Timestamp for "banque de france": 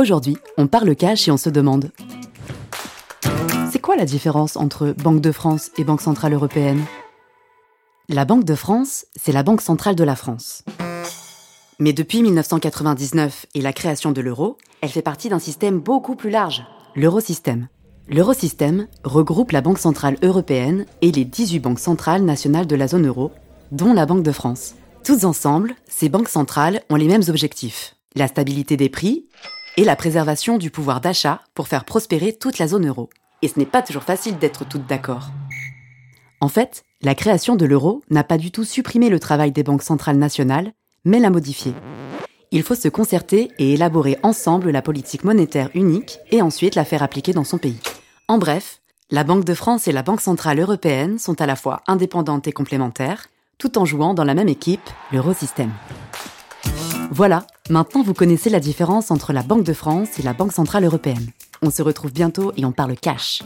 4.96-5.70, 8.24-9.04, 24.06-24.76, 49.24-49.88, 59.42-60.18